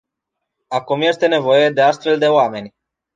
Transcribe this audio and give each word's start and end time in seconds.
Acum 0.67 1.01
este 1.01 1.27
nevoie 1.27 1.69
de 1.69 1.81
astfel 1.81 2.17
de 2.19 2.27
oameni. 2.27 2.75